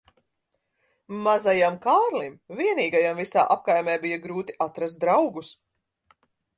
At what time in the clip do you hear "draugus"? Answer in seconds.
5.07-5.57